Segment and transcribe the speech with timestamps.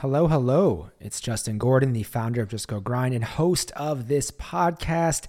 [0.00, 0.88] Hello, hello.
[0.98, 5.26] It's Justin Gordon, the founder of Just Go Grind and host of this podcast.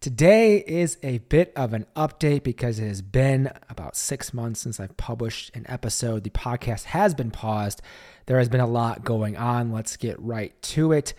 [0.00, 4.80] Today is a bit of an update because it has been about six months since
[4.80, 6.24] I've published an episode.
[6.24, 7.82] The podcast has been paused.
[8.26, 9.70] There has been a lot going on.
[9.70, 11.14] Let's get right to it.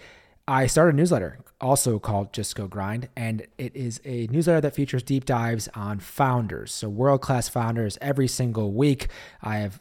[0.46, 4.76] I started a newsletter also called Just Go Grind, and it is a newsletter that
[4.76, 6.74] features deep dives on founders.
[6.74, 9.08] So, world class founders every single week.
[9.42, 9.80] I have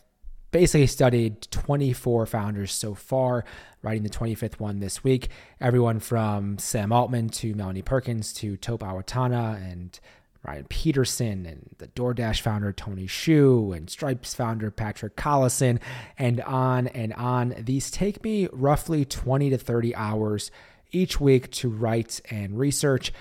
[0.51, 3.45] basically studied 24 founders so far,
[3.83, 5.29] writing the 25th one this week.
[5.61, 9.99] Everyone from Sam Altman to Melanie Perkins to Tope Awotona and
[10.47, 15.79] Ryan Peterson and the DoorDash founder Tony Xu and Stripe's founder Patrick Collison
[16.19, 17.55] and on and on.
[17.59, 20.51] These take me roughly 20 to 30 hours
[20.93, 23.13] each week to write and research.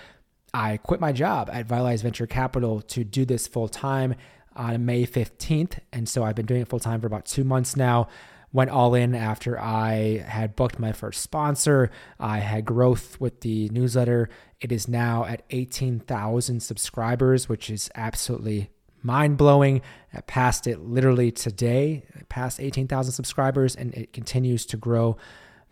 [0.54, 4.16] I quit my job at Vitalize Venture Capital to do this full time
[4.56, 5.80] on May 15th.
[5.92, 8.08] And so I've been doing it full time for about two months now.
[8.52, 11.92] Went all in after I had booked my first sponsor.
[12.20, 14.30] I had growth with the newsletter.
[14.60, 18.72] It is now at 18,000 subscribers, which is absolutely
[19.04, 19.82] mind blowing.
[20.14, 25.18] I passed it literally today, past 18,000 subscribers, and it continues to grow.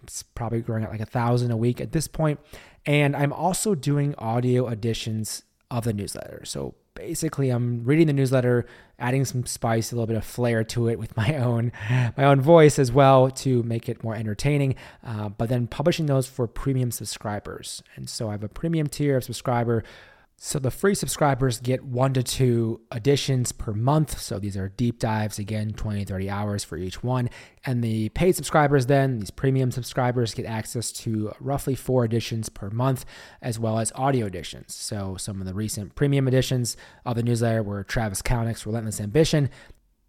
[0.03, 2.39] It's probably growing at like a thousand a week at this point.
[2.85, 6.43] And I'm also doing audio editions of the newsletter.
[6.45, 8.65] So basically I'm reading the newsletter,
[8.99, 11.71] adding some spice, a little bit of flair to it with my own
[12.17, 14.75] my own voice as well to make it more entertaining.
[15.05, 19.17] Uh, but then publishing those for premium subscribers, and so I have a premium tier
[19.17, 19.83] of subscriber
[20.39, 24.19] so the free subscribers get one to two editions per month.
[24.19, 27.31] So these are deep dives, again, 20, 30 hours for each one.
[27.65, 32.69] And the paid subscribers, then, these premium subscribers, get access to roughly four editions per
[32.69, 33.03] month,
[33.41, 34.75] as well as audio editions.
[34.75, 39.49] So some of the recent premium editions of the newsletter were Travis Kalanick's Relentless Ambition,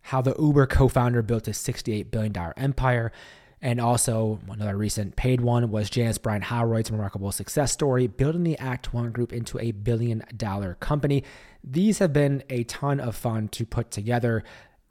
[0.02, 3.12] how the Uber co founder built a $68 billion empire.
[3.60, 8.58] And also, another recent paid one was Janice Bryant Howroyd's remarkable success story, building the
[8.58, 11.24] Act One Group into a billion dollar company.
[11.64, 14.44] These have been a ton of fun to put together.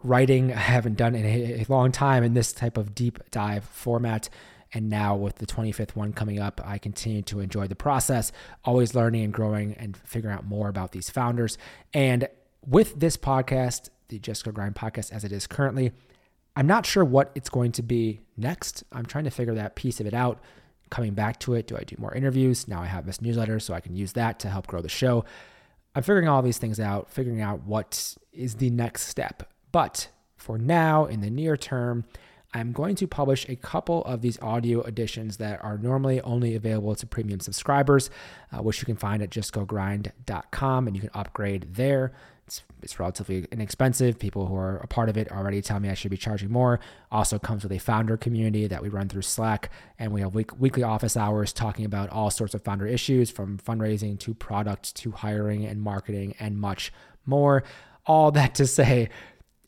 [0.04, 4.30] Writing, I haven't done in a long time in this type of deep dive format.
[4.74, 8.34] And now, with the 25th one coming up, I continue to enjoy the process,
[8.66, 11.58] always learning and growing and figuring out more about these founders.
[11.94, 12.28] And
[12.66, 15.94] with this podcast, the Just Go Grind podcast as it is currently,
[16.58, 18.84] I'm not sure what it's going to be next.
[18.92, 20.40] I'm trying to figure that piece of it out.
[20.90, 22.68] Coming back to it, do I do more interviews?
[22.68, 25.24] Now I have this newsletter, so I can use that to help grow the show.
[25.94, 29.54] I'm figuring all these things out, figuring out what is the next step.
[29.72, 32.06] But for now, in the near term,
[32.56, 36.96] I'm going to publish a couple of these audio editions that are normally only available
[36.96, 38.10] to premium subscribers,
[38.52, 42.14] uh, which you can find at justgogrind.com and you can upgrade there.
[42.48, 44.18] It's, it's relatively inexpensive.
[44.18, 46.80] People who are a part of it already tell me I should be charging more.
[47.12, 49.70] Also comes with a founder community that we run through Slack,
[50.00, 53.58] and we have week, weekly office hours talking about all sorts of founder issues from
[53.58, 56.94] fundraising to product to hiring and marketing and much
[57.26, 57.64] more.
[58.06, 59.10] All that to say,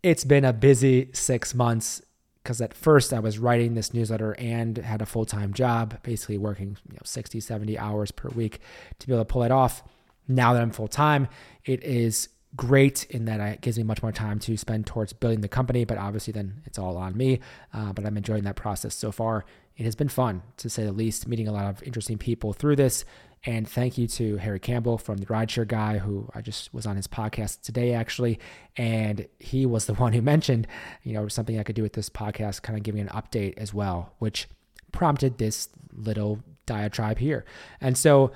[0.01, 2.01] it's been a busy six months
[2.41, 6.37] because at first I was writing this newsletter and had a full time job, basically
[6.37, 8.61] working you know, 60, 70 hours per week
[8.99, 9.83] to be able to pull it off.
[10.29, 11.27] Now that I'm full time,
[11.65, 15.41] it is great in that it gives me much more time to spend towards building
[15.41, 17.39] the company, but obviously then it's all on me.
[17.73, 19.45] Uh, but I'm enjoying that process so far.
[19.77, 22.75] It has been fun to say the least, meeting a lot of interesting people through
[22.75, 23.05] this.
[23.45, 26.97] And thank you to Harry Campbell from the Rideshare Guy, who I just was on
[26.97, 28.39] his podcast today, actually.
[28.75, 30.67] And he was the one who mentioned,
[31.03, 33.73] you know, something I could do with this podcast, kind of giving an update as
[33.73, 34.49] well, which
[34.91, 37.45] prompted this little diatribe here.
[37.79, 38.31] And so,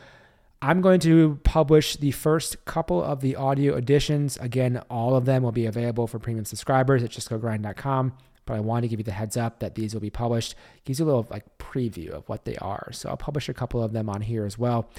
[0.64, 4.38] I'm going to publish the first couple of the audio editions.
[4.38, 8.14] Again, all of them will be available for premium subscribers at justgogrind.com.
[8.46, 10.56] But I want to give you the heads up that these will be published.
[10.86, 12.92] Gives you a little like preview of what they are.
[12.94, 14.90] So I'll publish a couple of them on here as well.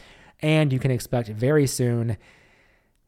[0.40, 2.18] And you can expect very soon,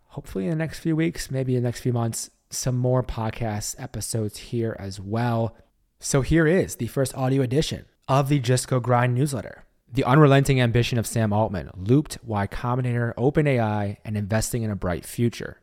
[0.06, 3.74] hopefully in the next few weeks, maybe in the next few months, some more podcast
[3.78, 5.54] episodes here as well.
[6.00, 9.65] So here is the first audio edition of the Just Go Grind newsletter.
[9.92, 15.04] The unrelenting ambition of Sam Altman Loopt Y Combinator, OpenAI, and investing in a bright
[15.04, 15.60] future.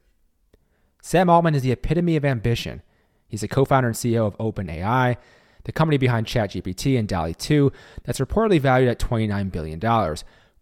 [1.01, 2.81] Sam Altman is the epitome of ambition.
[3.27, 5.17] He's a co founder and CEO of OpenAI,
[5.65, 7.71] the company behind ChatGPT and DALL-E 2
[8.03, 10.15] that's reportedly valued at $29 billion.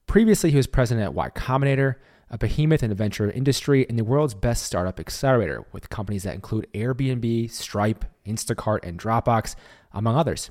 [0.08, 1.96] Previously, he was president at Y Combinator,
[2.30, 6.34] a behemoth in the venture industry and the world's best startup accelerator, with companies that
[6.34, 9.56] include Airbnb, Stripe, Instacart, and Dropbox,
[9.94, 10.50] among others.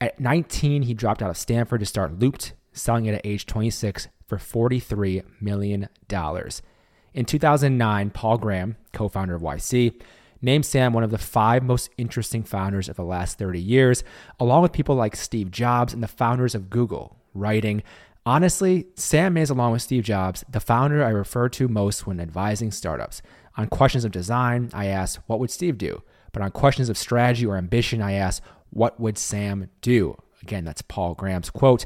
[0.00, 4.08] At 19, he dropped out of Stanford to start Loopt, selling it at age 26
[4.26, 5.88] for $43 million.
[7.14, 10.00] In 2009, Paul Graham, co founder of YC,
[10.40, 14.04] named Sam one of the five most interesting founders of the last 30 years,
[14.38, 17.82] along with people like Steve Jobs and the founders of Google, writing,
[18.24, 22.70] Honestly, Sam is, along with Steve Jobs, the founder I refer to most when advising
[22.70, 23.22] startups.
[23.56, 26.02] On questions of design, I ask, What would Steve do?
[26.32, 30.16] But on questions of strategy or ambition, I ask, What would Sam do?
[30.42, 31.84] Again, that's Paul Graham's quote.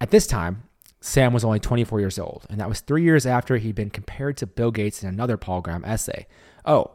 [0.00, 0.64] At this time,
[1.00, 4.36] Sam was only 24 years old, and that was three years after he'd been compared
[4.38, 6.26] to Bill Gates in another Paul Graham essay.
[6.64, 6.92] Oh,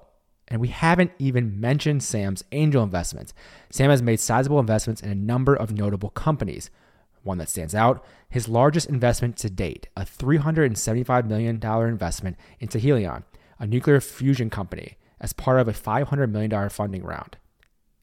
[0.47, 3.33] and we haven't even mentioned Sam's angel investments.
[3.69, 6.69] Sam has made sizable investments in a number of notable companies.
[7.23, 13.23] One that stands out his largest investment to date, a $375 million investment into Helion,
[13.59, 17.37] a nuclear fusion company, as part of a $500 million funding round.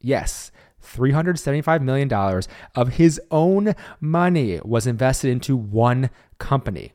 [0.00, 0.50] Yes,
[0.82, 2.12] $375 million
[2.74, 6.92] of his own money was invested into one company.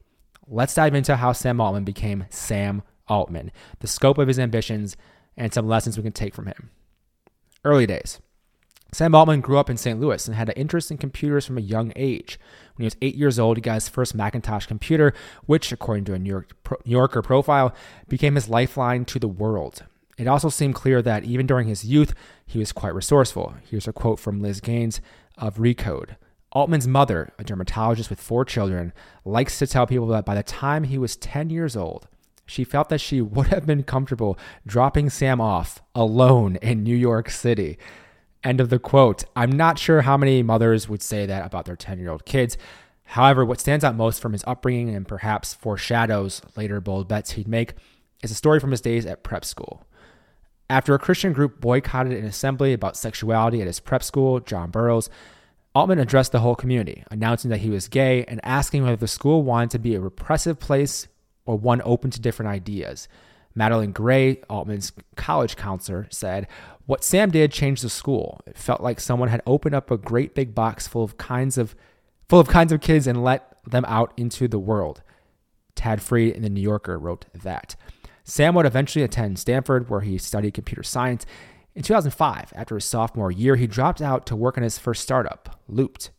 [0.47, 4.95] Let's dive into how Sam Altman became Sam Altman, the scope of his ambitions,
[5.37, 6.69] and some lessons we can take from him.
[7.63, 8.19] Early days.
[8.91, 9.99] Sam Altman grew up in St.
[9.99, 12.39] Louis and had an interest in computers from a young age.
[12.75, 15.13] When he was eight years old, he got his first Macintosh computer,
[15.45, 16.55] which, according to a New, York,
[16.85, 17.73] New Yorker profile,
[18.07, 19.83] became his lifeline to the world.
[20.19, 22.13] It also seemed clear that even during his youth,
[22.45, 23.55] he was quite resourceful.
[23.63, 24.99] Here's a quote from Liz Gannes
[25.37, 26.17] of Recode.
[26.51, 28.91] Altman's mother, a dermatologist with four children,
[29.23, 32.09] likes to tell people that by the time he was 10 years old,
[32.45, 34.37] she felt that she would have been comfortable
[34.67, 37.77] dropping Sam off alone in New York City.
[38.43, 39.23] End of the quote.
[39.37, 42.57] I'm not sure how many mothers would say that about their 10 year old kids.
[43.03, 47.47] However, what stands out most from his upbringing and perhaps foreshadows later bold bets he'd
[47.47, 47.75] make
[48.21, 49.85] is a story from his days at prep school.
[50.69, 55.09] After a Christian group boycotted an assembly about sexuality at his prep school, John Burroughs,
[55.73, 59.43] Altman addressed the whole community, announcing that he was gay and asking whether the school
[59.43, 61.07] wanted to be a repressive place
[61.45, 63.07] or one open to different ideas.
[63.55, 66.47] Madeline Gray, Altman's college counselor, said,
[66.85, 68.39] What Sam did changed the school.
[68.45, 71.75] It felt like someone had opened up a great big box full of kinds of
[72.27, 75.01] full of kinds of kids and let them out into the world.
[75.75, 77.75] Tad Friend in the New Yorker wrote that.
[78.29, 81.25] Sam would eventually attend Stanford, where he studied computer science.
[81.73, 85.59] In 2005, after his sophomore year, he dropped out to work on his first startup,
[85.67, 86.11] Loopt.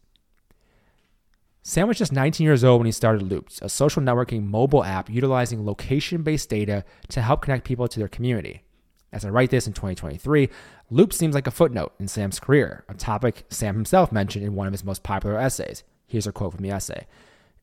[1.62, 5.08] Sam was just 19 years old when he started Loopt, a social networking mobile app
[5.08, 8.64] utilizing location based data to help connect people to their community.
[9.12, 10.48] As I write this in 2023,
[10.90, 14.66] Loopt seems like a footnote in Sam's career, a topic Sam himself mentioned in one
[14.66, 15.84] of his most popular essays.
[16.08, 17.06] Here's a quote from the essay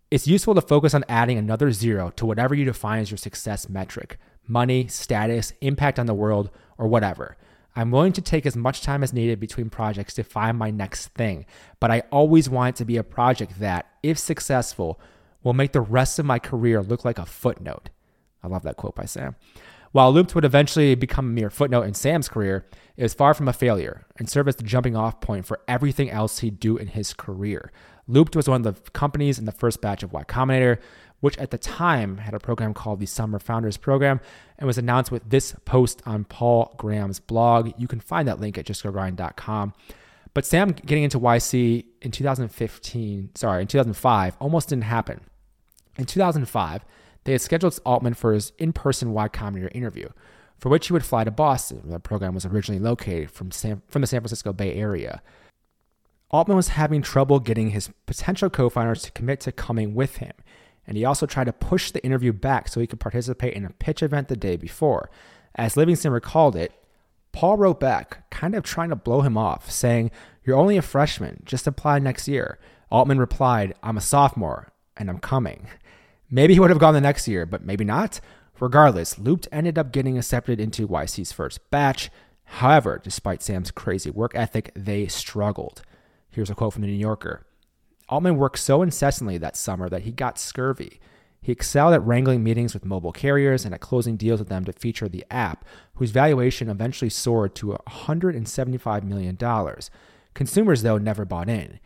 [0.09, 3.67] It's useful to focus on adding another zero to whatever you define as your success
[3.67, 4.17] metric
[4.47, 7.37] money, status, impact on the world, or whatever.
[7.75, 11.09] I'm willing to take as much time as needed between projects to find my next
[11.09, 11.45] thing,
[11.79, 14.99] but I always want it to be a project that, if successful,
[15.43, 17.89] will make the rest of my career look like a footnote.
[18.43, 19.35] I love that quote by Sam.
[19.91, 22.65] While Loopt would eventually become a mere footnote in Sam's career,
[22.97, 26.09] it was far from a failure and served as the jumping off point for everything
[26.09, 27.71] else he'd do in his career.
[28.09, 30.79] Loopt was one of the companies in the first batch of Y Combinator
[31.19, 34.19] which at the time had a program called the Summer Founders Program
[34.57, 37.71] and was announced with this post on Paul Graham's blog.
[37.77, 39.73] You can find that link at justgogrind.com.
[40.33, 45.21] But Sam getting into YC in 2015, sorry, in 2005, almost didn't happen.
[45.97, 46.85] In 2005,
[47.23, 50.09] they had scheduled Altman for his in person Y Combinator interview,
[50.59, 53.81] for which he would fly to Boston, where the program was originally located from, San,
[53.87, 55.23] from the San Francisco Bay Area.
[56.29, 60.33] Altman was having trouble getting his potential co founders to commit to coming with him
[60.87, 63.71] and he also tried to push the interview back so he could participate in a
[63.71, 65.09] pitch event the day before.
[65.55, 66.71] As Livingston recalled it,
[67.33, 70.11] Paul wrote back, kind of trying to blow him off, saying,
[70.43, 72.57] You're only a freshman, just apply next year.
[72.89, 75.67] Altman replied, I'm a sophomore, and I'm coming.
[76.31, 78.19] Maybe he would have gone the next year, but maybe not.
[78.59, 82.09] Regardless, Loopt ended up getting accepted into YC's first batch.
[82.43, 85.83] However, despite Sam's crazy work ethic, they struggled.
[86.29, 87.45] Here's a quote from the New Yorker
[88.09, 90.99] Altman worked so incessantly that summer that he got scurvy.
[91.41, 94.73] He excelled at wrangling meetings with mobile carriers and at closing deals with them to
[94.73, 99.37] feature the app, whose valuation eventually soared to $175 million.
[100.33, 101.79] Consumers, though, never bought in.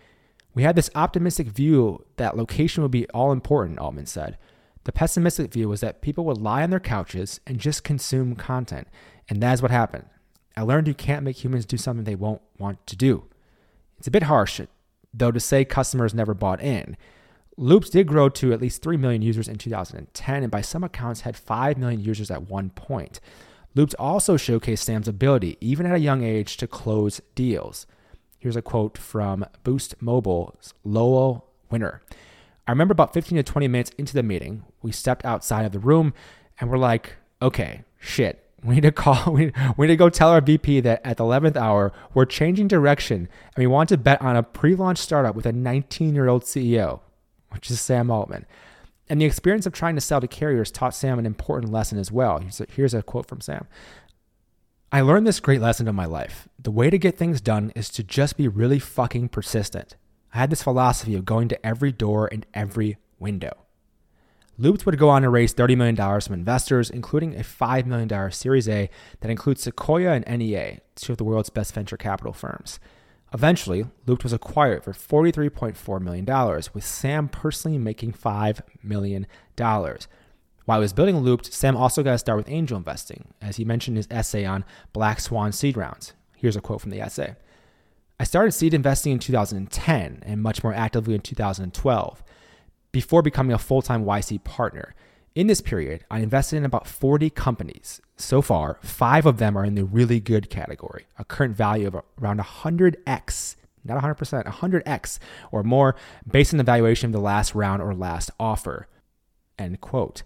[0.53, 4.37] We had this optimistic view that location would be all important, Altman said.
[4.83, 8.87] The pessimistic view was that people would lie on their couches and just consume content,
[9.29, 10.05] and that's what happened.
[10.57, 13.25] I learned you can't make humans do something they won't want to do.
[13.97, 14.59] It's a bit harsh
[15.13, 16.97] though to say customers never bought in.
[17.57, 21.21] Loopt did grow to at least 3 million users in 2010, and by some accounts
[21.21, 23.19] had 5 million users at one point.
[23.75, 27.85] Loopt also showcased Sam's ability, even at a young age, to close deals.
[28.39, 32.01] Here's a quote from Boost Mobile's Lowell Winter.
[32.67, 35.79] I remember about 15 to 20 minutes into the meeting, we stepped outside of the
[35.79, 36.13] room
[36.59, 40.29] and we're like, okay, shit, We need to call, we, we need to go tell
[40.29, 44.21] our VP that at the 11th hour, we're changing direction and we want to bet
[44.21, 46.99] on a pre launch startup with a 19 year old CEO,
[47.49, 48.45] which is Sam Altman.
[49.09, 52.11] And the experience of trying to sell to carriers taught Sam an important lesson as
[52.11, 52.39] well.
[52.39, 53.67] Here's a, here's a quote from Sam
[54.93, 56.49] I learned this great lesson in my life.
[56.59, 59.95] The way to get things done is to just be really fucking persistent.
[60.33, 63.65] I had this philosophy of going to every door and every window.
[64.61, 68.69] Loopt would go on to raise $30 million from investors, including a $5 million Series
[68.69, 68.91] A
[69.21, 72.79] that includes Sequoia and NEA, two of the world's best venture capital firms.
[73.33, 76.25] Eventually, Loopt was acquired for $43.4 million,
[76.75, 79.25] with Sam personally making $5 million.
[79.57, 79.97] While
[80.77, 83.95] he was building Loopt, Sam also got to start with angel investing, as he mentioned
[83.95, 84.63] in his essay on
[84.93, 86.13] Black Swan seed rounds.
[86.37, 87.35] Here's a quote from the essay
[88.19, 92.23] I started seed investing in 2010 and much more actively in 2012
[92.91, 94.93] before becoming a full time YC partner.
[95.33, 98.01] In this period, I invested in about 40 companies.
[98.17, 101.95] So far, five of them are in the really good category, a current value of
[102.21, 103.55] around 100x,
[103.85, 105.19] not 100%, 100x
[105.51, 105.95] or more
[106.29, 108.87] based on the valuation of the last round or last offer.
[109.57, 110.23] End quote.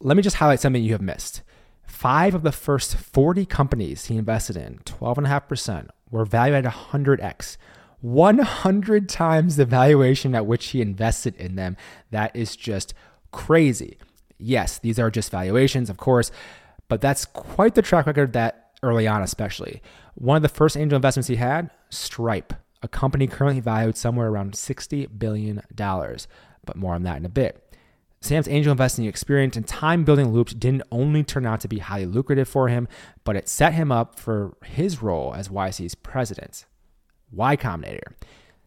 [0.00, 1.42] Let me just highlight something you have missed.
[1.86, 7.56] Five of the first 40 companies he invested in, 12.5%, were valued at 100x.
[8.02, 11.76] 100 times the valuation at which he invested in them.
[12.10, 12.94] That is just
[13.30, 13.96] crazy.
[14.38, 16.30] Yes, these are just valuations, of course,
[16.88, 19.80] but that's quite the track record that early on, especially.
[20.14, 24.54] One of the first angel investments he had, Stripe, a company currently valued somewhere around
[24.54, 25.62] $60 billion.
[25.76, 27.72] But more on that in a bit.
[28.20, 32.06] Sam's angel investing experience and time building Loopt didn't only turn out to be highly
[32.06, 32.86] lucrative for him,
[33.24, 36.64] but it set him up for his role as YC's president.
[37.32, 38.12] Y Combinator.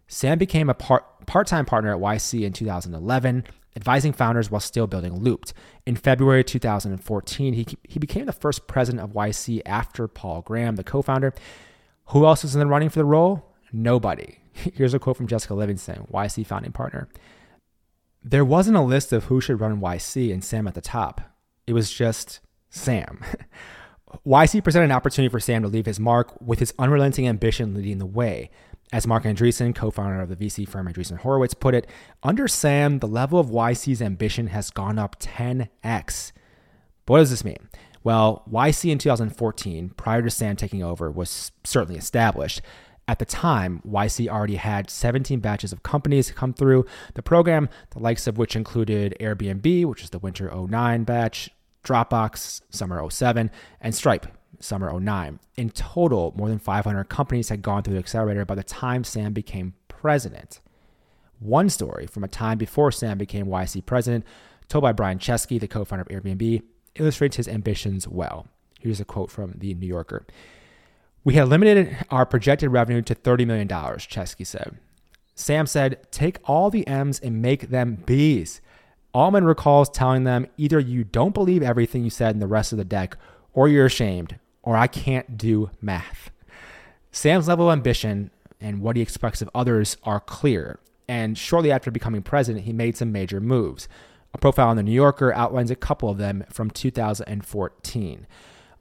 [0.08, 3.46] Sam became a part time partner at YC in 2011,
[3.76, 5.54] advising founders while still building Loopt.
[5.86, 10.84] In February 2014, he, he became the first president of YC after Paul Graham, the
[10.84, 11.34] co founder.
[12.10, 13.52] Who else was in the running for the role?
[13.74, 14.38] Nobody.
[14.54, 17.10] Here's a quote from Jessica Livingston, YC founding partner.
[18.24, 21.22] There wasn't a list of who should run YC and Sam at the top.
[21.68, 23.22] It was just Sam.
[24.26, 27.98] YC presented an opportunity for Sam to leave his mark with his unrelenting ambition leading
[27.98, 28.50] the way.
[28.94, 31.88] As Marc Andreessen, co founder of the VC firm Andreessen Horowitz, put it,
[32.22, 36.32] under Sam, the level of YC's ambition has gone up 10x.
[37.06, 37.70] But what does this mean?
[38.04, 42.62] Well, YC in 2014, prior to Sam taking over, was certainly established.
[43.08, 48.00] At the time, YC already had 17 batches of companies come through the program, the
[48.00, 51.50] likes of which included Airbnb, which is the winter 09 batch,
[51.86, 53.52] Dropbox, summer 07,
[53.82, 54.28] and Stripe,
[54.60, 55.40] summer 09.
[55.56, 59.34] In total, more than 500 companies had gone through the accelerator by the time Sam
[59.34, 60.60] became president.
[61.40, 64.26] One story from a time before Sam became YC president,
[64.68, 66.62] told by Brian Chesky, the co founder of Airbnb,
[66.96, 68.48] illustrates his ambitions well.
[68.80, 70.26] Here's a quote from The New Yorker.
[71.24, 74.78] We had limited our projected revenue to $30 million, Chesky said.
[75.34, 78.62] Sam said, Take all the M's and make them B's.
[79.16, 82.78] Altman recalls telling them either you don't believe everything you said in the rest of
[82.78, 83.16] the deck,
[83.54, 86.32] or you're ashamed, or I can't do math.
[87.14, 88.30] Sam's level of ambition
[88.60, 90.80] and what he expects of others are clear.
[91.08, 93.88] And shortly after becoming president, he made some major moves.
[94.34, 98.28] A profile in the New Yorker outlines a couple of them from 2014.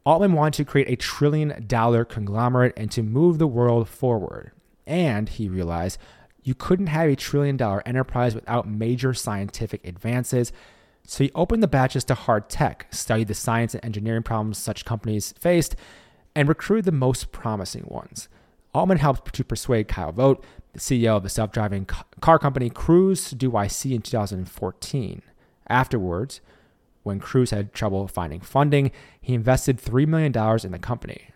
[0.04, 4.50] Altman wanted to create a trillion dollar conglomerate and to move the world forward.
[4.84, 5.96] And he realized
[6.44, 10.52] you couldn't have a trillion dollar enterprise without major scientific advances.
[11.06, 14.84] So he opened the batches to hard tech, studied the science and engineering problems such
[14.84, 15.74] companies faced,
[16.36, 18.28] and recruited the most promising ones.
[18.74, 23.28] Altman helped to persuade Kyle Vogt, the CEO of the self driving car company Cruise,
[23.28, 25.22] to do YC in 2014.
[25.68, 26.40] Afterwards,
[27.04, 30.32] when Cruise had trouble finding funding, he invested $3 million
[30.64, 31.28] in the company.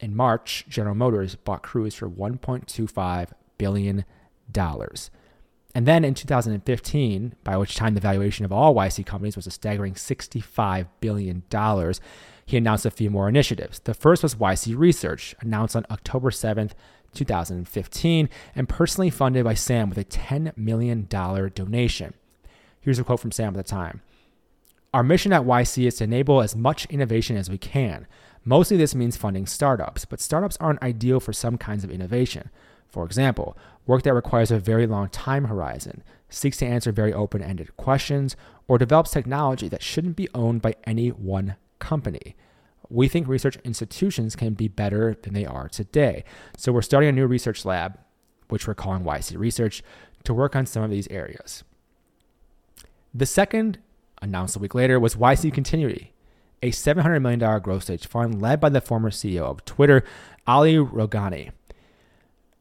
[0.00, 4.04] In March, General Motors bought Cruise for $1.25 billion.
[5.74, 9.50] And then in 2015, by which time the valuation of all YC companies was a
[9.50, 11.42] staggering $65 billion,
[12.46, 13.78] he announced a few more initiatives.
[13.80, 16.72] The first was YC Research, announced on October 7th,
[17.14, 22.14] 2015, and personally funded by Sam with a $10 million donation.
[22.80, 24.00] Here's a quote from Sam at the time
[24.94, 28.06] Our mission at YC is to enable as much innovation as we can.
[28.44, 32.50] Mostly this means funding startups, but startups aren't ideal for some kinds of innovation.
[32.88, 37.42] For example, work that requires a very long time horizon, seeks to answer very open
[37.42, 42.34] ended questions, or develops technology that shouldn't be owned by any one company.
[42.90, 46.24] We think research institutions can be better than they are today.
[46.56, 47.98] So we're starting a new research lab,
[48.48, 49.82] which we're calling YC Research,
[50.24, 51.64] to work on some of these areas.
[53.14, 53.78] The second,
[54.22, 56.12] announced a week later, was YC Continuity.
[56.62, 60.02] a $700 million growth stage fund led by the former CEO of Twitter,
[60.46, 61.50] Ali Rowghani.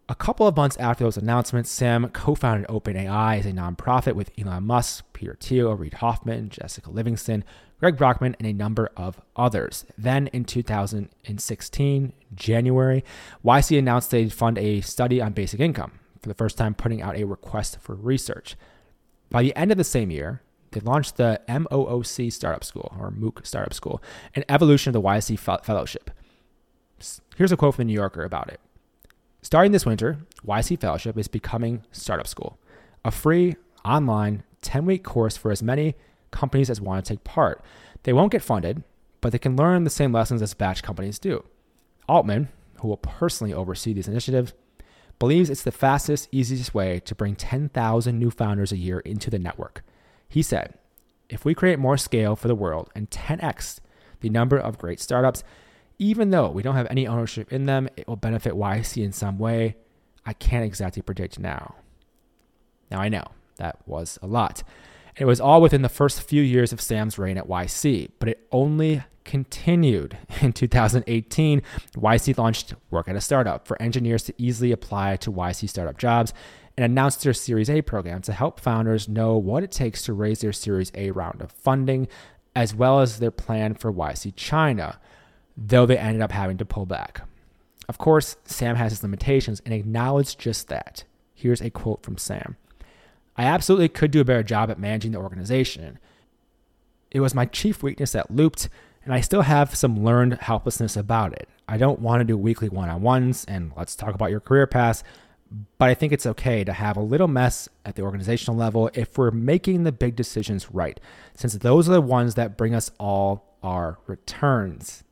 [0.10, 4.32] A couple of months after those announcements, Sam co founded OpenAI as a nonprofit with
[4.40, 7.44] Elon Musk, Peter Thiel, Reid Hoffman, Jessica Livingston,
[7.82, 9.86] Greg Brockman, and a number of others.
[9.98, 13.04] Then in 2016, January,
[13.44, 17.18] YC announced they'd fund a study on basic income, for the first time putting out
[17.18, 18.56] a request for research.
[19.30, 23.46] By the end of the same year, they launched the MOOC Startup School, or MOOC
[23.46, 24.02] Startup School,
[24.36, 26.12] an evolution of the YC Fellowship.
[27.36, 28.62] Here's a quote from the New Yorker about it.
[29.48, 32.60] Starting this winter, YC Fellowship is becoming Startup School,
[33.06, 35.96] a free, online, 10 week course for as many
[36.32, 37.64] companies as want to take part.
[38.04, 38.84] They won't get funded,
[39.22, 41.46] but they can learn the same lessons as batch companies do.
[42.10, 42.50] Altman,
[42.82, 44.52] who will personally oversee these initiatives,
[45.18, 49.40] believes it's the fastest, easiest way to bring 10,000 new founders a year into the
[49.40, 49.82] network.
[50.28, 50.74] He said,
[51.30, 53.80] if we create more scale for the world and 10x
[54.20, 55.46] the number of great startups,
[56.00, 59.38] even though we don't have any ownership in them, it will benefit YC in some
[59.38, 59.76] way.
[60.26, 61.76] I can't exactly predict now.
[62.92, 63.26] Now, I know
[63.58, 64.64] that was a lot.
[65.18, 68.48] It was all within the first few years of Sam's reign at YC, but it
[68.52, 70.18] only continued.
[70.42, 71.62] In 2018,
[71.96, 76.34] YC launched Work at a Startup for engineers to easily apply to YC startup jobs
[76.78, 80.42] and announced their Series A program to help founders know what it takes to raise
[80.42, 82.08] their Series A round of funding,
[82.56, 85.00] as well as their plan for YC China,
[85.58, 87.22] though they ended up having to pull back.
[87.90, 91.04] Of course, Sam has his limitations and acknowledged just that.
[91.34, 92.56] Here's a quote from Sam
[93.36, 96.00] I absolutely could do a better job at managing the organization.
[97.12, 98.68] It was my chief weakness that Loopt,
[99.04, 101.48] and I still have some learned helplessness about it.
[101.68, 104.68] I don't want to do weekly one on ones and let's talk about your career
[104.68, 105.04] path,
[105.78, 109.18] but I think it's okay to have a little mess at the organizational level if
[109.18, 111.00] we're making the big decisions right,
[111.36, 115.04] since those are the ones that bring us all our returns.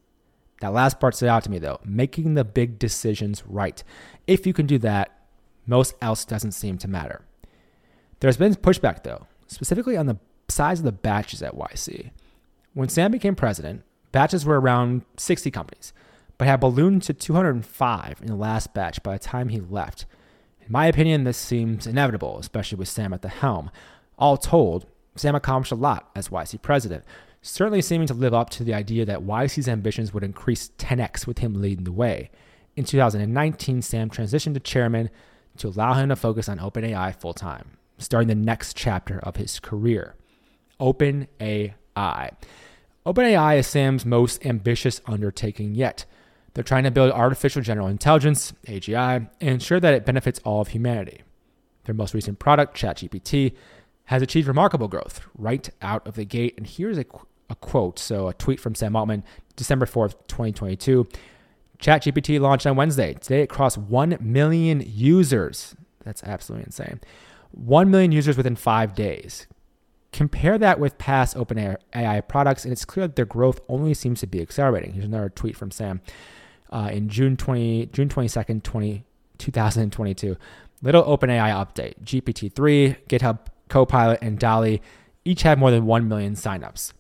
[0.65, 3.83] That last part stood out to me though, making the big decisions right.
[4.25, 5.15] If you can do that,
[5.67, 7.21] most else doesn't seem to matter.
[8.19, 10.17] There's been pushback, though, specifically on the
[10.49, 12.09] size of the batches at YC.
[12.73, 15.93] When Sam became president, batches were around 60 companies,
[16.39, 20.07] but had ballooned to 205 in the last batch by the time he left.
[20.65, 23.69] In my opinion, this seems inevitable, especially with Sam at the helm.
[24.17, 27.03] All told, Sam accomplished a lot as YC president,
[27.47, 31.39] certainly seeming to live up to the idea that YC's ambitions would increase 10x with
[31.39, 32.29] him leading the way.
[32.75, 35.09] In 2019, Sam transitioned to chairman
[35.57, 39.59] to allow him to focus on OpenAI full time starting the next chapter of his
[39.59, 40.15] career.
[40.79, 41.71] OpenAI.
[43.05, 46.05] OpenAI is Sam's most ambitious undertaking yet.
[46.53, 50.69] They're trying to build artificial general intelligence, AGI, and ensure that it benefits all of
[50.69, 51.21] humanity.
[51.83, 53.55] Their most recent product, ChatGPT,
[54.05, 56.55] has achieved remarkable growth right out of the gate.
[56.57, 57.05] And here's a,
[57.49, 59.23] a quote so, a tweet from Sam Altman,
[59.55, 61.07] December 4th, 2022.
[61.79, 63.13] ChatGPT launched on Wednesday.
[63.13, 65.75] Today it crossed 1 million users.
[66.03, 67.01] That's absolutely insane.
[67.51, 69.47] 1 million users within five days.
[70.11, 74.27] Compare that with past OpenAI products, and it's clear that their growth only seems to
[74.27, 74.93] be accelerating.
[74.93, 76.01] Here's another tweet from Sam
[76.71, 79.03] uh, in June 20, June 22nd, 20,
[79.37, 80.37] 2022.
[80.81, 81.95] Little OpenAI update.
[82.03, 84.81] GPT-3, GitHub Copilot, and DALL-E
[85.25, 86.93] each have more than 1 million signups.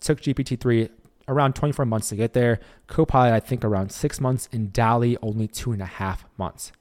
[0.00, 0.90] Took GPT-3
[1.28, 2.60] around 24 months to get there.
[2.86, 6.72] Copilot, I think, around six months, and DALL-E only two and a half months.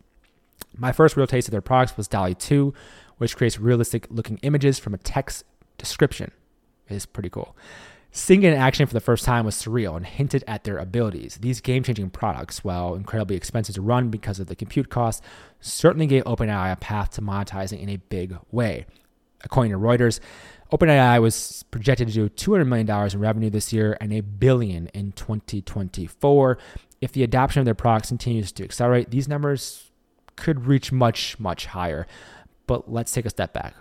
[0.75, 2.73] My first real taste of their products was DALL-E 2,
[3.17, 5.43] which creates realistic looking images from a text
[5.77, 6.32] description.
[6.88, 7.56] It is pretty cool.
[8.12, 11.38] Seeing it in action for the first time was surreal and hinted at their abilities.
[11.41, 15.21] These game changing products, while incredibly expensive to run because of the compute costs,
[15.60, 18.86] certainly gave OpenAI a path to monetizing in a big way.
[19.43, 20.19] According to Reuters,
[20.71, 25.13] OpenAI was projected to do $200 million in revenue this year and a billion in
[25.13, 26.58] 2024.
[26.99, 29.91] If the adoption of their products continues to accelerate, these numbers
[30.36, 32.06] could reach much, much higher.
[32.65, 33.75] But let's take a step back.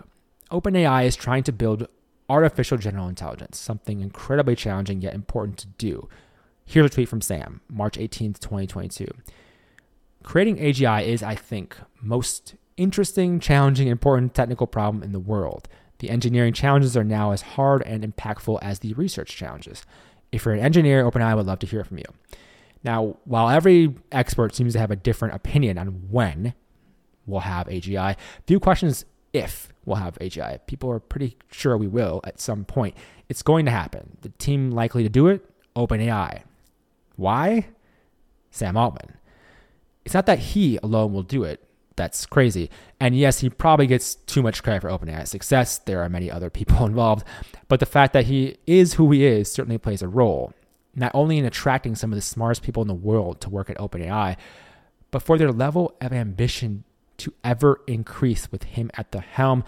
[0.51, 1.87] OpenAI is trying to build
[2.29, 6.07] artificial general intelligence, something incredibly challenging yet important to do.
[6.65, 9.07] Here's a tweet from Sam, March 18th, 2022.
[10.23, 15.67] Creating AGI is, I think, most interesting, challenging, important technical problem in the world.
[15.99, 19.83] The engineering challenges are now as hard and impactful as the research challenges.
[20.31, 22.05] If you're an engineer, OpenAI would love to hear from you.
[22.83, 26.53] Now, while every expert seems to have a different opinion on when
[27.27, 28.15] we'll have AGI.
[28.47, 30.59] Few questions if we'll have AGI.
[30.65, 32.95] People are pretty sure we will at some point.
[33.29, 34.17] It's going to happen.
[34.21, 36.43] The team likely to do it, OpenAI.
[37.17, 37.67] Why?
[38.49, 39.17] Sam Altman.
[40.05, 41.66] It's not that he alone will do it,
[41.97, 42.69] that's crazy.
[43.01, 45.79] And yes, he probably gets too much credit for OpenAI's success.
[45.79, 47.27] There are many other people involved,
[47.67, 50.53] but the fact that he is who he is certainly plays a role,
[50.95, 53.77] not only in attracting some of the smartest people in the world to work at
[53.77, 54.37] OpenAI,
[55.11, 56.85] but for their level of ambition
[57.17, 59.63] to ever increase with him at the helm.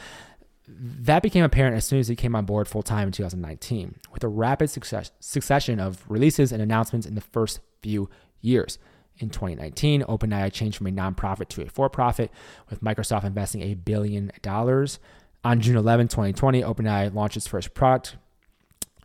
[0.67, 4.23] That became apparent as soon as he came on board full time in 2019, with
[4.23, 8.07] a rapid success, succession of releases and announcements in the first few
[8.41, 8.77] years.
[9.19, 12.31] In 2019, OpenAI changed from a nonprofit to a for profit,
[12.69, 14.99] with Microsoft investing a billion dollars.
[15.43, 18.15] On June 11, 2020, OpenAI launched its first product,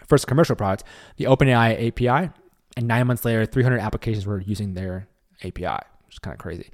[0.07, 0.85] first commercial product,
[1.17, 2.31] the OpenAI API.
[2.77, 5.09] And nine months later, 300 applications were using their
[5.43, 6.71] API, which is kind of crazy.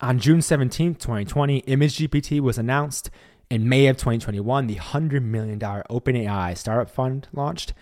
[0.00, 3.10] On June 17, 2020, ImageGPT was announced.
[3.50, 7.72] In May of 2021, the $100 million OpenAI startup fund launched.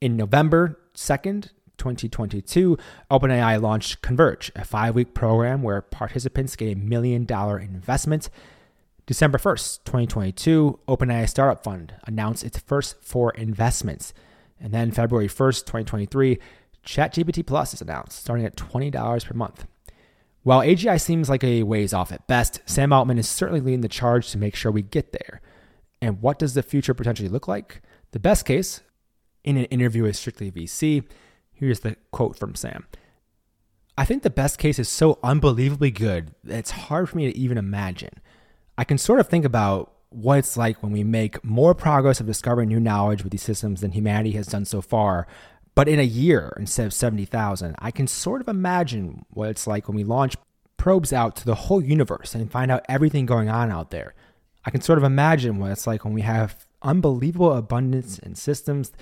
[0.00, 2.76] In November 2nd, 2022,
[3.10, 8.28] OpenAI launched Converge, a five week program where participants get a million dollar investment.
[9.06, 14.12] December 1st, 2022, OpenAI Startup Fund announced its first four investments.
[14.60, 16.38] And then February 1st, 2023,
[16.84, 19.66] ChatGPT Plus is announced, starting at $20 per month.
[20.42, 23.88] While AGI seems like a ways off at best, Sam Altman is certainly leading the
[23.88, 25.40] charge to make sure we get there.
[26.00, 27.82] And what does the future potentially look like?
[28.12, 28.80] The best case,
[29.44, 31.04] in an interview with Strictly VC,
[31.58, 32.86] Here's the quote from Sam.
[33.96, 37.36] I think the best case is so unbelievably good that it's hard for me to
[37.36, 38.20] even imagine.
[38.76, 42.26] I can sort of think about what it's like when we make more progress of
[42.26, 45.26] discovering new knowledge with these systems than humanity has done so far,
[45.74, 47.74] but in a year instead of 70,000.
[47.80, 50.36] I can sort of imagine what it's like when we launch
[50.76, 54.14] probes out to the whole universe and find out everything going on out there.
[54.64, 58.92] I can sort of imagine what it's like when we have unbelievable abundance in systems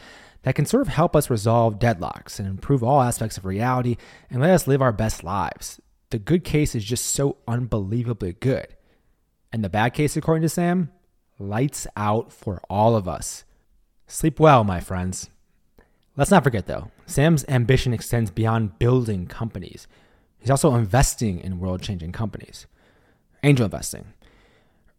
[0.47, 3.97] that can sort of help us resolve deadlocks and improve all aspects of reality
[4.31, 5.81] and let us live our best lives.
[6.11, 8.69] The good case is just so unbelievably good.
[9.53, 10.93] And the bad case, according to Sam,
[11.41, 13.43] lights out for all of us.
[14.07, 15.31] Sleep well, my friends.
[16.17, 19.89] Let's not forget, though, Sam's ambition extends beyond building companies.
[20.39, 22.69] He's also investing in world changing companies.
[23.43, 24.13] Angel investing.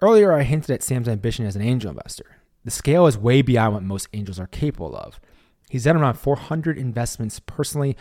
[0.01, 2.35] Earlier, I hinted at Sam's ambition as an angel investor.
[2.65, 5.21] The scale is way beyond what most angels are capable of.
[5.69, 7.97] He's done around 400 investments personally,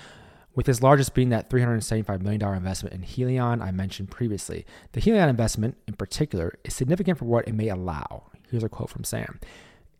[0.54, 4.64] with his largest being that $375 million investment in Helion I mentioned previously.
[4.92, 8.30] The Helion investment, in particular, is significant for what it may allow.
[8.50, 9.38] Here's a quote from Sam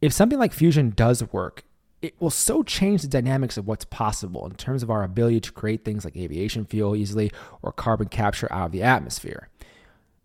[0.00, 1.64] If something like fusion does work,
[2.00, 5.52] it will so change the dynamics of what's possible in terms of our ability to
[5.52, 9.48] create things like aviation fuel easily or carbon capture out of the atmosphere.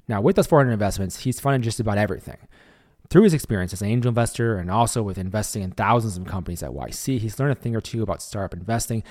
[0.07, 2.37] Now, with those 400 investments, he's funded just about everything.
[3.11, 6.63] Through his experience as an angel investor and also with investing in thousands of companies
[6.63, 9.03] at YC, he's learned a thing or two about startup investing.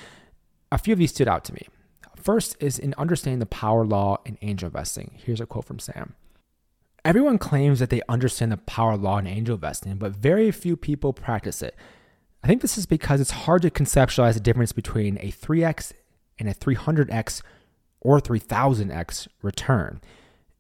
[0.73, 1.69] A few of these stood out to me.
[2.17, 5.19] First is in understanding the power law in angel investing.
[5.23, 6.15] Here's a quote from Sam.
[7.05, 11.13] Everyone claims that they understand the power law in angel investing, but very few people
[11.13, 11.77] practice it.
[12.43, 15.93] I think this is because it's hard to conceptualize the difference between a 3x
[16.39, 17.43] and a 300x
[18.01, 20.01] or 3000x return.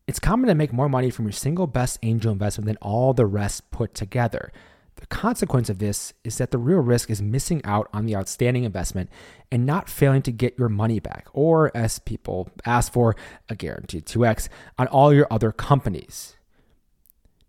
[0.06, 3.26] It's common to make more money from your single best angel investment than all the
[3.26, 4.52] rest put together.
[4.96, 8.64] The consequence of this is that the real risk is missing out on the outstanding
[8.64, 9.08] investment
[9.50, 13.16] and not failing to get your money back, or as people ask for,
[13.48, 16.36] a guaranteed 2x on all your other companies.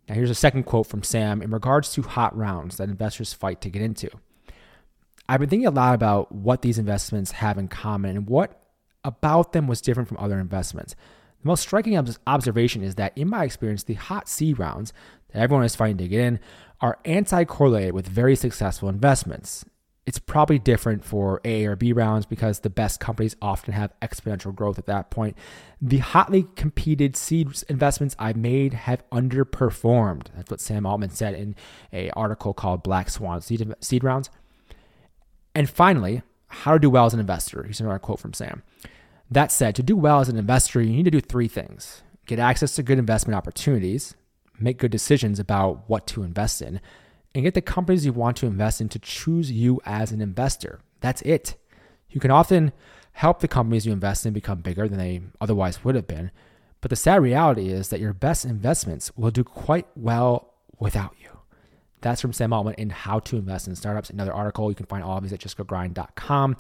[0.08, 3.60] Now, here's a second quote from Sam in regards to hot rounds that investors fight
[3.62, 4.10] to get into.
[5.28, 8.62] I've been thinking a lot about what these investments have in common and what
[9.04, 10.96] about them was different from other investments.
[11.42, 14.94] The most striking observation is that, in my experience, the hot seed rounds
[15.30, 16.40] that everyone is fighting to get in
[16.82, 19.66] are anti correlated with very successful investments.
[20.06, 24.54] It's probably different for A or B rounds because the best companies often have exponential
[24.54, 25.38] growth at that point.
[25.80, 30.28] The hotly competed seed investments I made have underperformed.
[30.36, 31.56] That's what Sam Altman said in
[31.94, 34.30] a article called Black Swan Seed, seed Rounds.
[35.54, 37.64] And finally, how to do well as an investor.
[37.64, 38.64] Here's another quote from Sam.
[39.32, 42.38] That said, to do well as an investor, you need to do three things get
[42.40, 44.16] access to good investment opportunities,
[44.60, 46.80] make good decisions about what to invest in,
[47.34, 50.80] and get the companies you want to invest in to choose you as an investor.
[51.02, 51.56] That's it.
[52.10, 52.72] You can often
[53.14, 56.32] help the companies you invest in become bigger than they otherwise would have been.
[56.80, 61.30] But the sad reality is that your best investments will do quite well without you.
[62.02, 64.10] That's from Sam Altman in How to Invest in Startups.
[64.10, 64.70] Another article.
[64.70, 66.58] You can find all of these at justgogrind.com.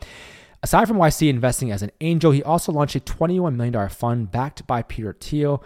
[0.63, 4.67] Aside from YC investing as an angel, he also launched a $21 million fund backed
[4.67, 5.63] by Peter Thiel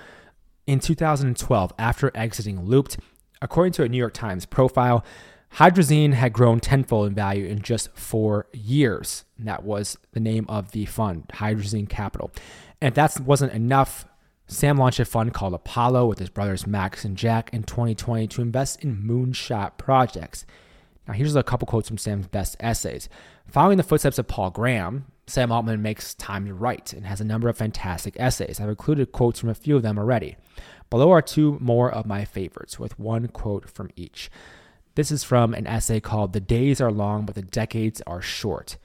[0.66, 2.98] in 2012 after exiting Loopt.
[3.42, 5.04] According to a New York Times profile,
[5.56, 9.26] Hydrazine had grown tenfold in value in just four years.
[9.38, 12.32] And that was the name of the fund, Hydrazine Capital.
[12.82, 14.06] And if that wasn't enough
[14.48, 18.42] Sam launched a fund called Apollo with his brothers Max and Jack in 2020 to
[18.42, 20.46] invest in moonshot projects.
[21.08, 23.10] Now, here's a couple quotes from Sam's best essays.
[23.48, 27.26] Following the footsteps of Paul Graham, Sam Altman makes time to write and has a
[27.26, 28.60] number of fantastic essays.
[28.60, 30.36] I've included quotes from a few of them already.
[30.90, 34.30] Below are two more of my favorites, with one quote from each.
[34.96, 38.78] This is from an essay called The Days Are Long, but the Decades Are Short.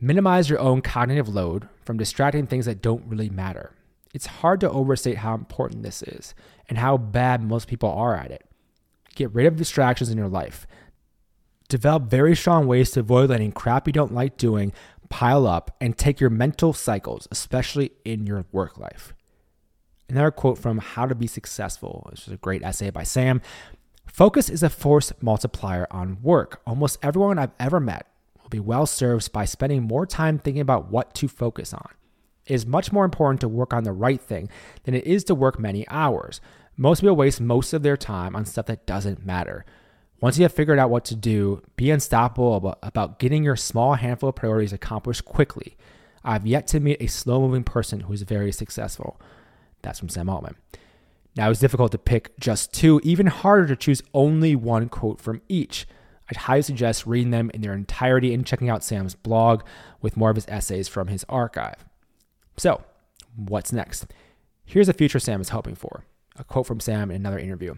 [0.00, 3.72] Minimize your own cognitive load from distracting things that don't really matter.
[4.12, 6.34] It's hard to overstate how important this is
[6.68, 8.46] and how bad most people are at it.
[9.14, 10.66] Get rid of distractions in your life.
[11.68, 14.72] Develop very strong ways to avoid letting crap you don't like doing
[15.08, 19.14] pile up and take your mental cycles, especially in your work life.
[20.08, 23.40] Another quote from How to Be Successful, which is a great essay by Sam.
[24.06, 26.60] Focus is a force multiplier on work.
[26.66, 28.06] Almost everyone I've ever met
[28.42, 31.88] will be well served by spending more time thinking about what to focus on.
[32.46, 34.50] It is much more important to work on the right thing
[34.82, 36.40] than it is to work many hours.
[36.76, 39.64] Most people waste most of their time on stuff that doesn't matter.
[40.24, 44.30] Once you have figured out what to do, be unstoppable about, getting your small handful
[44.30, 45.76] of priorities accomplished quickly.
[46.24, 49.20] I've yet to meet a slow moving person who is very successful.
[49.82, 50.56] That's from Sam Altman.
[51.36, 55.42] Now, it's difficult to pick just two, even harder to choose only one quote from
[55.46, 55.86] each.
[56.30, 59.62] I'd highly suggest reading them in their entirety and checking out Sam's blog
[60.00, 61.84] with more of his essays from his archive.
[62.56, 62.82] So,
[63.36, 64.06] what's next?
[64.64, 66.06] Here's a future Sam is hoping for.
[66.36, 67.74] A quote from Sam in another interview.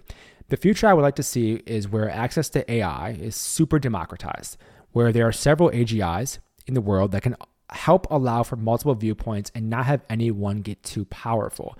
[0.48, 4.56] The future I would like to see is where access to AI is super democratized,
[4.92, 7.36] where there are several AGIs in the world that can
[7.70, 11.76] help allow for multiple viewpoints and not have any one get too powerful.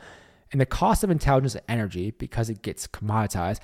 [0.50, 3.60] And the cost of intelligence and energy, because it gets commoditized,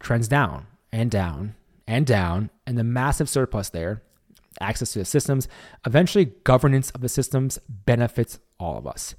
[0.00, 1.54] trends down and down
[1.86, 4.02] and down, and the massive surplus there,
[4.60, 5.48] access to the systems,
[5.86, 9.14] eventually governance of the systems benefits all of us.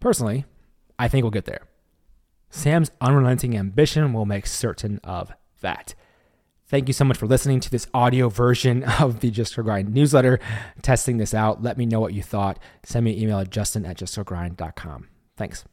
[0.00, 0.46] Personally,
[0.98, 1.66] I think we'll get there.
[2.50, 5.94] Sam's unrelenting ambition will make certain of that.
[6.68, 9.92] Thank you so much for listening to this audio version of the Just Go Grind
[9.94, 10.38] newsletter,
[10.82, 11.62] testing this out.
[11.62, 12.58] Let me know what you thought.
[12.84, 15.08] Send me an email at justin at justgogrind.com.
[15.36, 15.64] Thanks.